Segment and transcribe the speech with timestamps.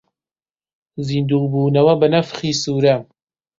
[1.07, 2.95] زیندوو بوونەوە بە نەفخی سوورە